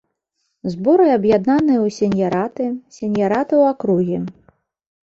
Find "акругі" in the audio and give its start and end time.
3.77-4.17